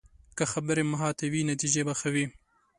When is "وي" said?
1.31-1.41, 2.13-2.25